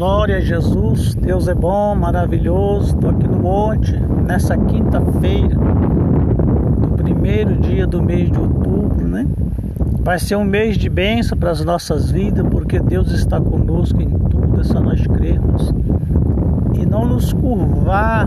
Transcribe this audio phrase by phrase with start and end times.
[0.00, 2.94] Glória a Jesus, Deus é bom, maravilhoso.
[2.94, 3.94] Estou aqui no monte
[4.26, 9.26] nessa quinta-feira, do primeiro dia do mês de outubro, né?
[10.02, 14.08] Vai ser um mês de bênção para as nossas vidas, porque Deus está conosco em
[14.08, 15.70] tudo, é só nós crermos
[16.72, 18.26] e não nos curvar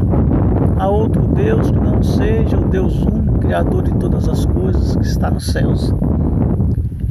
[0.78, 5.08] a outro Deus que não seja o Deus único, Criador de todas as coisas que
[5.08, 5.92] está nos céus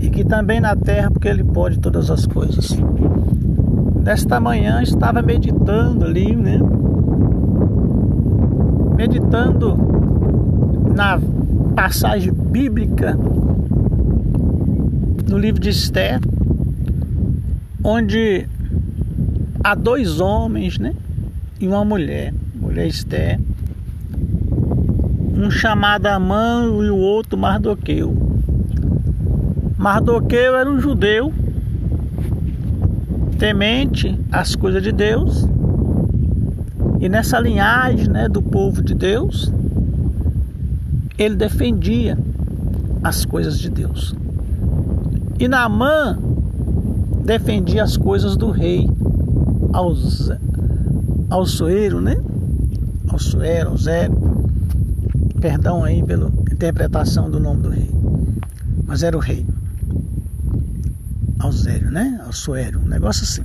[0.00, 2.78] e que também na terra, porque Ele pode todas as coisas.
[4.04, 6.58] Nesta manhã estava meditando ali, né?
[8.96, 9.76] Meditando
[10.92, 11.20] na
[11.76, 13.16] passagem bíblica
[15.28, 16.20] no livro de Esther,
[17.84, 18.48] onde
[19.62, 20.94] há dois homens, né?
[21.60, 23.38] E uma mulher, mulher Esther,
[25.32, 28.12] um chamado Amã e o outro Mardoqueu.
[29.78, 31.32] Mardoqueu era um judeu
[33.42, 35.48] temente às coisas de Deus.
[37.00, 39.52] E nessa linhagem né, do povo de Deus,
[41.18, 42.16] ele defendia
[43.02, 44.14] as coisas de Deus.
[45.40, 46.16] E Naamã
[47.24, 48.88] defendia as coisas do rei,
[49.72, 50.30] aos,
[51.28, 51.44] ao
[52.00, 52.22] né?
[53.08, 54.46] Ao soeiro, ao zero.
[55.40, 57.90] Perdão aí pela interpretação do nome do rei.
[58.86, 59.44] Mas era o rei.
[61.42, 62.20] Alzério, né?
[62.24, 63.42] Alçoério, um negócio assim.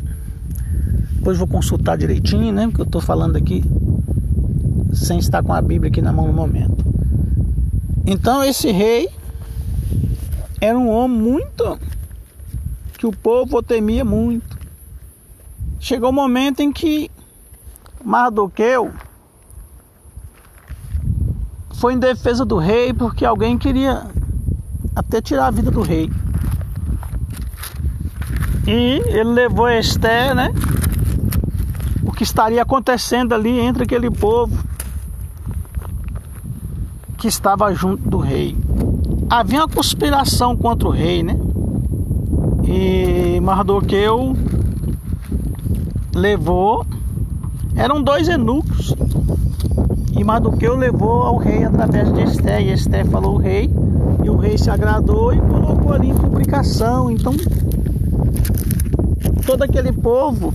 [1.13, 2.67] Depois vou consultar direitinho, né?
[2.67, 3.63] Porque eu estou falando aqui
[4.93, 6.77] sem estar com a Bíblia aqui na mão no momento.
[8.05, 9.09] Então esse rei
[10.61, 11.79] era um homem muito
[12.97, 14.57] que o povo temia muito.
[15.79, 17.11] Chegou o um momento em que
[18.03, 18.93] Mardoqueu
[21.75, 24.07] foi em defesa do rei porque alguém queria
[24.95, 26.09] até tirar a vida do rei.
[28.67, 30.51] E ele levou Esther, né?
[32.03, 34.61] O que estaria acontecendo ali entre aquele povo
[37.17, 38.58] que estava junto do rei.
[39.30, 41.37] Havia uma conspiração contra o rei, né?
[42.65, 44.36] E Mardoqueu
[46.13, 46.86] levou.
[47.73, 48.93] Eram dois eunucos.
[50.11, 52.61] E Mardoqueu levou ao rei através de Esther.
[52.61, 53.69] E Esther falou ao rei.
[54.25, 57.09] E o rei se agradou e colocou ali em publicação.
[57.09, 57.33] Então
[59.47, 60.53] todo aquele povo,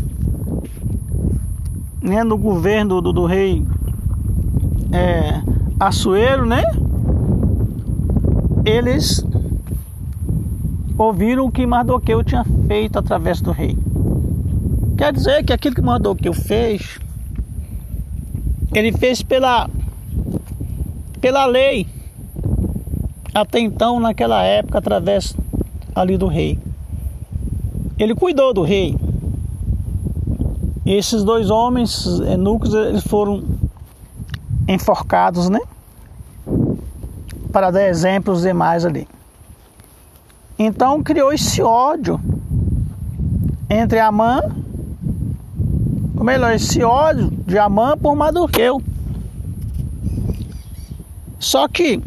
[2.03, 3.67] né, no governo do, do rei
[4.93, 5.41] é,
[6.47, 6.63] né?
[8.67, 9.25] Eles
[10.99, 13.75] ouviram o que Mardoqueu tinha feito através do rei.
[14.99, 16.99] Quer dizer que aquilo que Mardoqueu fez,
[18.75, 19.71] ele fez pela
[21.19, 21.87] pela lei
[23.35, 25.35] até então naquela época através
[25.95, 26.59] ali do rei.
[28.03, 28.99] Ele cuidou do rei.
[30.85, 33.45] Esses dois homens eunucos eles foram
[34.67, 35.61] enforcados, né?
[37.53, 39.07] Para dar exemplo aos demais ali.
[40.59, 42.21] Então criou esse ódio
[43.71, 44.41] entre Amã,
[46.17, 48.83] ou melhor, esse ódio de Amã por Mardoqueu.
[51.39, 52.03] Só que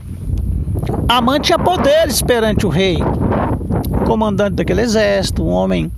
[1.07, 2.97] Amã tinha poderes perante o rei
[4.05, 5.91] comandante daquele exército, um homem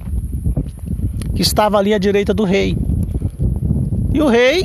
[1.36, 2.76] que estava ali à direita do rei.
[4.14, 4.64] E o rei,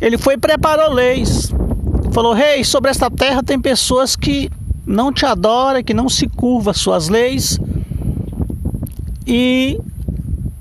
[0.00, 1.50] ele foi e preparou leis.
[2.12, 4.50] Falou: Rei, sobre esta terra tem pessoas que
[4.84, 7.58] não te adoram, que não se curva às suas leis.
[9.26, 9.80] E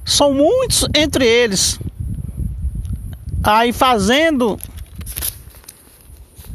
[0.06, 1.80] são muitos entre eles.
[3.44, 4.60] Aí fazendo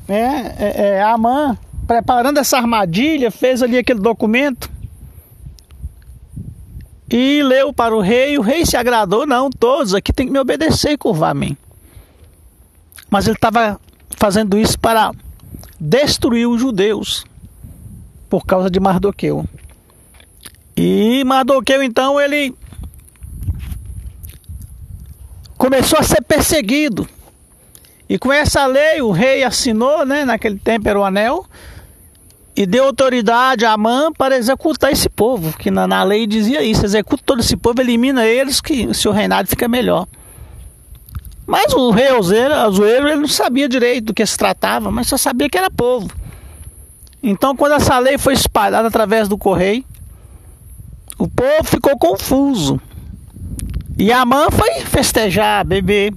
[0.06, 4.70] né, é, é, Amã, preparando essa armadilha, fez ali aquele documento
[7.10, 10.38] e leu para o rei, o rei se agradou, não, todos aqui tem que me
[10.38, 11.56] obedecer e curvar-me.
[13.10, 13.80] Mas ele estava
[14.16, 15.12] fazendo isso para
[15.78, 17.24] destruir os judeus
[18.28, 19.44] por causa de Mardoqueu.
[20.76, 22.54] E Mardoqueu então ele
[25.56, 27.08] começou a ser perseguido.
[28.08, 31.46] E com essa lei o rei assinou, né, naquele tempo era o anel,
[32.56, 36.84] e deu autoridade a Amã para executar esse povo, que na, na lei dizia isso,
[36.84, 40.06] executa todo esse povo, elimina eles, que o seu reinado fica melhor.
[41.46, 45.50] Mas o rei Azueiro, ele não sabia direito do que se tratava, mas só sabia
[45.50, 46.10] que era povo.
[47.22, 49.84] Então, quando essa lei foi espalhada através do correio,
[51.18, 52.80] o povo ficou confuso.
[53.98, 56.12] E Amã foi festejar, beber.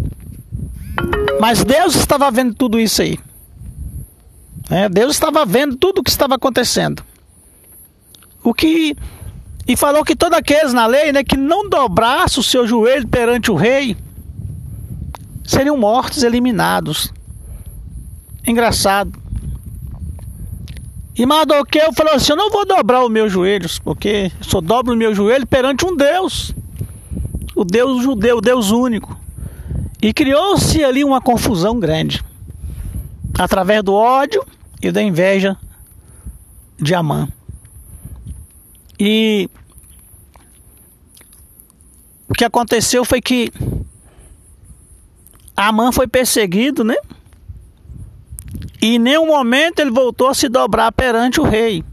[1.40, 3.20] Mas Deus estava vendo tudo isso aí.
[4.70, 7.04] É, Deus estava vendo tudo o que estava acontecendo.
[8.44, 8.96] O que
[9.68, 13.52] E falou que todos aqueles na lei, né, que não dobrasse o seu joelho perante
[13.52, 13.98] o rei,
[15.44, 17.12] seriam mortos, eliminados.
[18.46, 19.12] Engraçado.
[21.18, 24.98] E Mardoqueu falou assim: Eu não vou dobrar os meus joelhos, porque só dobro o
[24.98, 26.54] meu joelho perante um Deus,
[27.56, 29.18] o Deus judeu, o Deus único.
[30.02, 32.24] E criou-se ali uma confusão grande,
[33.38, 34.46] através do ódio
[34.82, 35.58] e da inveja
[36.78, 37.28] de Amã.
[39.00, 39.50] E
[42.28, 43.52] o que aconteceu foi que
[45.56, 46.96] Amã foi perseguido, né?
[48.82, 51.84] E em nenhum momento ele voltou a se dobrar perante o rei.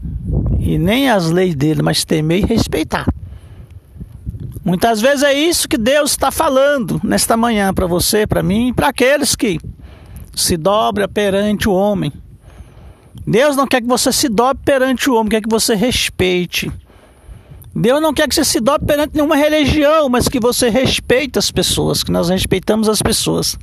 [0.59, 3.07] E nem as leis dele, mas temer e respeitar.
[4.63, 8.87] Muitas vezes é isso que Deus está falando nesta manhã para você, para mim, para
[8.87, 9.59] aqueles que
[10.35, 12.11] se dobram perante o homem.
[13.27, 16.71] Deus não quer que você se dobre perante o homem, quer que você respeite.
[17.75, 21.51] Deus não quer que você se dobre perante nenhuma religião, mas que você respeite as
[21.51, 23.57] pessoas, que nós respeitamos as pessoas,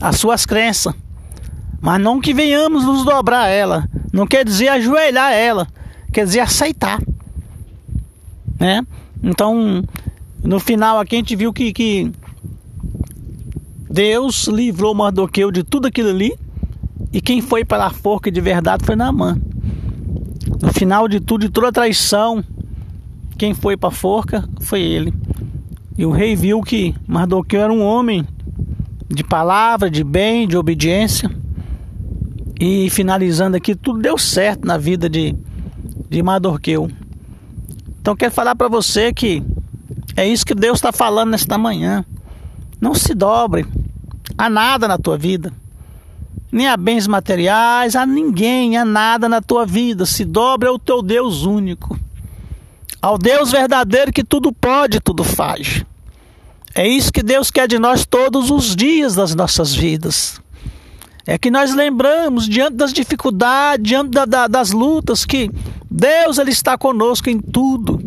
[0.00, 0.92] as suas crenças.
[1.80, 3.88] Mas não que venhamos nos dobrar a ela.
[4.12, 5.68] Não quer dizer ajoelhar a ela,
[6.12, 7.00] quer dizer aceitar.
[8.58, 8.84] Né?
[9.22, 9.82] Então,
[10.42, 12.12] no final aqui a gente viu que, que
[13.88, 16.36] Deus livrou Mardoqueu de tudo aquilo ali.
[17.12, 19.38] E quem foi para a forca de verdade foi Naamã.
[20.60, 22.44] No final de tudo, de toda a traição,
[23.36, 25.14] quem foi para a forca foi ele.
[25.96, 28.26] E o rei viu que Mardoqueu era um homem
[29.08, 31.30] de palavra, de bem, de obediência.
[32.60, 35.34] E finalizando aqui, tudo deu certo na vida de,
[36.10, 36.90] de Mardoqueu.
[38.00, 39.42] Então quero falar para você que
[40.16, 42.04] é isso que Deus está falando nesta manhã.
[42.80, 43.66] Não se dobre
[44.36, 45.52] a nada na tua vida,
[46.50, 50.06] nem a bens materiais, a ninguém, a nada na tua vida.
[50.06, 51.98] Se dobre ao teu Deus único,
[53.00, 55.84] ao Deus verdadeiro que tudo pode, tudo faz.
[56.74, 60.40] É isso que Deus quer de nós todos os dias das nossas vidas
[61.28, 65.50] é que nós lembramos diante das dificuldades, diante da, da, das lutas, que
[65.90, 68.00] Deus ele está conosco em tudo.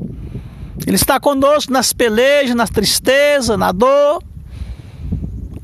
[0.87, 4.23] Ele está conosco nas pelejas, na tristeza, na dor.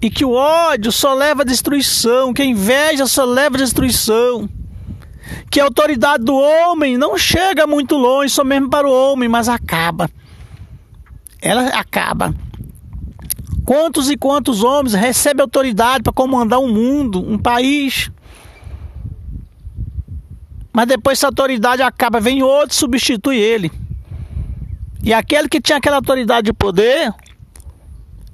[0.01, 4.47] E que o ódio só leva a destruição, que a inveja só leva a destruição.
[5.49, 9.49] Que a autoridade do homem não chega muito longe, só mesmo para o homem, mas
[9.49, 10.09] acaba.
[11.41, 12.33] Ela acaba.
[13.65, 18.09] Quantos e quantos homens recebem autoridade para comandar um mundo, um país?
[20.71, 23.71] Mas depois essa autoridade acaba, vem outro e substitui ele.
[25.03, 27.11] E aquele que tinha aquela autoridade de poder,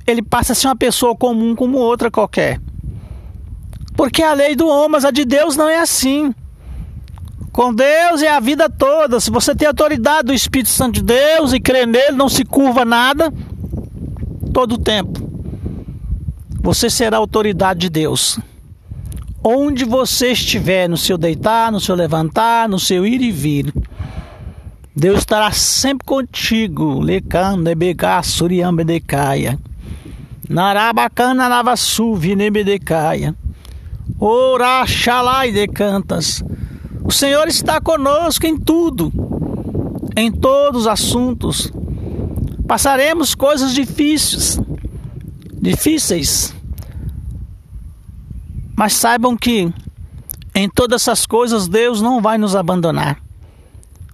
[0.06, 2.60] ele passa a ser uma pessoa comum como outra qualquer.
[3.96, 6.34] Porque a lei do homem, mas a de Deus não é assim.
[7.52, 9.20] Com Deus é a vida toda.
[9.20, 12.84] Se você tem autoridade do Espírito Santo de Deus e crê nele, não se curva
[12.84, 13.32] nada,
[14.52, 15.30] todo o tempo.
[16.62, 18.40] Você será autoridade de Deus.
[19.44, 23.74] Onde você estiver, no seu deitar, no seu levantar, no seu ir e vir,
[24.96, 27.00] Deus estará sempre contigo.
[27.00, 29.60] Lecando, ebegá, suriambedecaia.
[30.50, 33.36] Narabacana, navassu, vinebedecaia.
[34.20, 34.86] Ora,
[35.52, 36.44] de cantas.
[37.04, 39.12] O Senhor está conosco em tudo,
[40.16, 41.72] em todos os assuntos.
[42.68, 44.60] Passaremos coisas difíceis,
[45.62, 46.54] difíceis.
[48.76, 49.72] Mas saibam que
[50.56, 53.18] em todas essas coisas Deus não vai nos abandonar.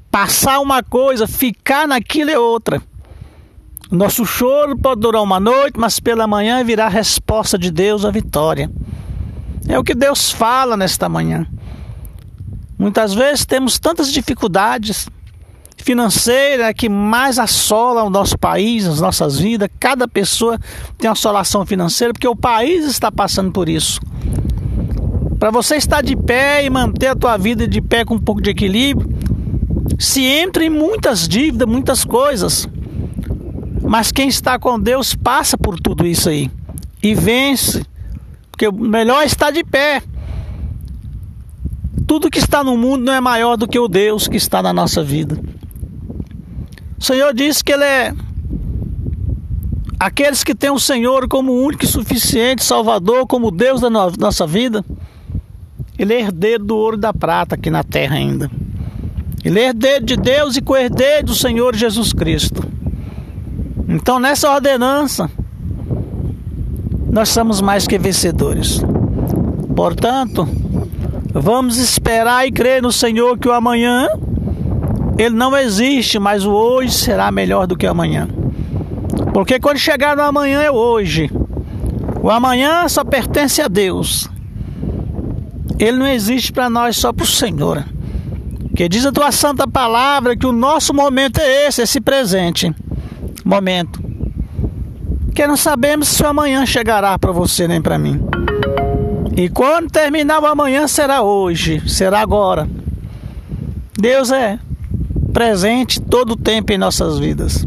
[0.10, 2.82] Passar uma coisa, ficar naquilo é outra.
[3.92, 8.12] Nosso choro pode durar uma noite, mas pela manhã virá a resposta de Deus, a
[8.12, 8.70] vitória.
[9.68, 11.48] É o que Deus fala nesta manhã.
[12.78, 15.10] Muitas vezes temos tantas dificuldades,
[15.78, 19.68] financeira que mais assola o nosso país, as nossas vidas.
[19.80, 20.60] Cada pessoa
[20.98, 24.00] tem assolação financeira porque o país está passando por isso.
[25.40, 28.40] Para você estar de pé e manter a tua vida de pé com um pouco
[28.40, 29.10] de equilíbrio,
[29.98, 32.68] se entra em muitas dívidas, muitas coisas.
[33.90, 36.52] Mas quem está com Deus passa por tudo isso aí
[37.02, 37.84] e vence.
[38.52, 40.04] Porque o melhor estar de pé.
[42.06, 44.72] Tudo que está no mundo não é maior do que o Deus que está na
[44.72, 45.42] nossa vida.
[47.00, 48.14] O Senhor disse que Ele é
[50.00, 54.86] aqueles que têm o Senhor como único e suficiente Salvador, como Deus da nossa vida.
[55.98, 58.52] Ele é herdeiro do ouro e da prata aqui na terra ainda.
[59.44, 62.70] Ele é herdeiro de Deus e co-herdeiro do Senhor Jesus Cristo.
[63.92, 65.32] Então, nessa ordenança,
[67.12, 68.84] nós somos mais que vencedores.
[69.76, 70.48] Portanto,
[71.34, 74.08] vamos esperar e crer no Senhor que o amanhã
[75.18, 78.28] ele não existe, mas o hoje será melhor do que amanhã.
[79.34, 81.28] Porque quando chegar no amanhã é hoje.
[82.22, 84.30] O amanhã só pertence a Deus.
[85.80, 87.84] Ele não existe para nós, só para o Senhor.
[88.76, 92.72] Que diz a tua santa palavra que o nosso momento é esse, esse presente
[93.50, 94.00] momento.
[95.34, 98.22] Que não sabemos se o amanhã chegará para você nem para mim.
[99.36, 102.70] E quando terminar o amanhã será hoje, será agora.
[103.98, 104.60] Deus é
[105.34, 107.66] presente todo o tempo em nossas vidas.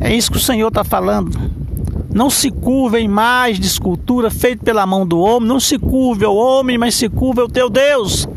[0.00, 1.38] É isso que o Senhor está falando.
[2.12, 5.48] Não se curva em mais de escultura feita pela mão do homem.
[5.48, 8.28] Não se curve ao homem, mas se curve ao teu Deus.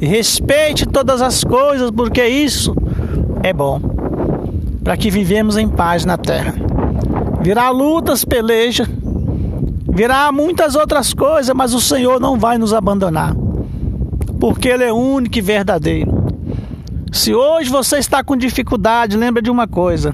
[0.00, 2.76] E respeite todas as coisas, porque isso
[3.42, 3.89] é bom.
[4.90, 6.52] Para que vivemos em paz na terra.
[7.40, 8.88] Virá lutas, peleja.
[9.88, 13.32] Virá muitas outras coisas, mas o Senhor não vai nos abandonar.
[14.40, 16.10] Porque Ele é único e verdadeiro.
[17.12, 20.12] Se hoje você está com dificuldade, lembra de uma coisa: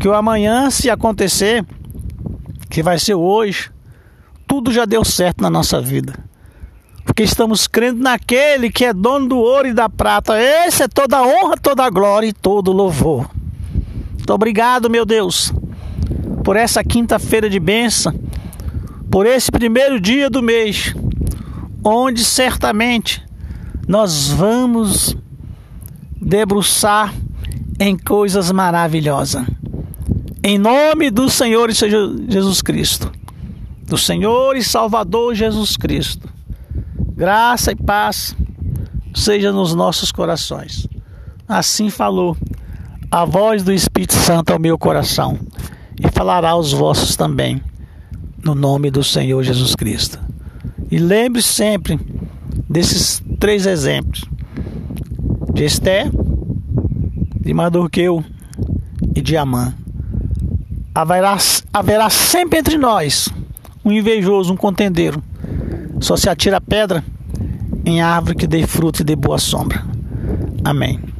[0.00, 1.64] que o amanhã, se acontecer,
[2.68, 3.70] que vai ser hoje,
[4.44, 6.14] tudo já deu certo na nossa vida.
[7.04, 10.34] Porque estamos crendo naquele que é dono do ouro e da prata.
[10.36, 13.35] Esse é toda a honra, toda a glória e todo o louvor.
[14.26, 15.52] Muito obrigado, meu Deus,
[16.42, 18.12] por essa quinta-feira de bênção,
[19.08, 20.92] por esse primeiro dia do mês,
[21.84, 23.24] onde certamente
[23.86, 25.16] nós vamos
[26.20, 27.14] debruçar
[27.78, 29.46] em coisas maravilhosas.
[30.42, 33.12] Em nome do Senhor Jesus Cristo,
[33.84, 36.28] do Senhor e Salvador Jesus Cristo,
[37.14, 38.34] graça e paz
[39.14, 40.88] seja nos nossos corações.
[41.46, 42.36] Assim falou
[43.10, 45.38] a voz do Espírito Santo ao meu coração,
[45.98, 47.62] e falará aos vossos também,
[48.42, 50.18] no nome do Senhor Jesus Cristo.
[50.90, 51.98] E lembre sempre
[52.68, 54.24] desses três exemplos:
[55.52, 56.10] de Esté,
[57.40, 58.24] de Mardoqueu
[59.14, 59.74] e de Amã.
[60.94, 61.36] Haverá,
[61.72, 63.28] haverá sempre entre nós
[63.84, 65.22] um invejoso, um contendeiro.
[66.00, 67.04] Só se atira pedra
[67.84, 69.84] em árvore que dê fruto e dê boa sombra.
[70.64, 71.15] Amém.